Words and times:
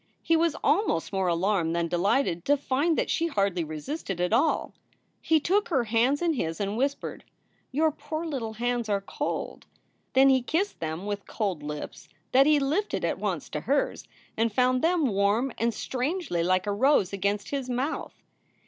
He 0.23 0.35
was 0.35 0.55
almost 0.63 1.13
more 1.13 1.27
alarmed 1.27 1.75
than 1.75 1.87
delighted 1.87 2.43
to 2.45 2.57
find 2.57 2.97
that 2.97 3.11
she 3.11 3.27
hardly 3.27 3.63
resisted 3.63 4.19
at 4.19 4.33
all. 4.33 4.73
He 5.21 5.39
took 5.39 5.69
her 5.69 5.83
hands 5.83 6.23
in 6.23 6.33
his 6.33 6.59
and 6.59 6.75
whispered, 6.75 7.23
"Your 7.71 7.91
poor 7.91 8.25
little 8.25 8.53
hands 8.53 8.89
are 8.89 8.99
cold!" 9.01 9.67
Then 10.13 10.29
he 10.29 10.41
kissed 10.41 10.79
them 10.79 11.05
with 11.05 11.27
cold 11.27 11.61
lips 11.61 12.09
that 12.31 12.47
he 12.47 12.57
lifted 12.59 13.05
at 13.05 13.19
once 13.19 13.47
to 13.49 13.59
hers 13.61 14.07
and 14.35 14.51
found 14.51 14.81
them 14.81 15.05
warm 15.05 15.51
and 15.59 15.71
strangely 15.71 16.41
like 16.41 16.65
a 16.65 16.71
rose 16.73 17.13
against 17.13 17.49
his 17.51 17.69
mouth. 17.69 18.23